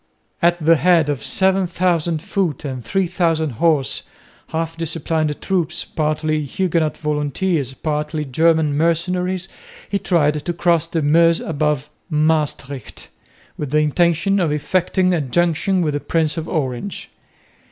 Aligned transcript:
At 0.41 0.57
the 0.57 0.77
head 0.77 1.09
of 1.09 1.21
7000 1.23 2.23
foot 2.23 2.65
and 2.65 2.83
3000 2.83 3.49
horse 3.51 4.01
half 4.47 4.75
disciplined 4.75 5.39
troops, 5.43 5.83
partly 5.85 6.43
Huguenot 6.43 6.97
volunteers, 6.97 7.75
partly 7.75 8.25
German 8.25 8.75
mercenaries 8.75 9.47
he 9.91 9.99
tried 9.99 10.43
to 10.43 10.53
cross 10.53 10.87
the 10.87 11.03
Meuse 11.03 11.39
above 11.39 11.91
Maestricht 12.09 13.09
with 13.59 13.69
the 13.69 13.77
intention 13.81 14.39
of 14.39 14.51
effecting 14.51 15.13
a 15.13 15.21
junction 15.21 15.83
with 15.83 15.93
the 15.93 15.99
Prince 15.99 16.35
of 16.35 16.47
Orange. 16.49 17.11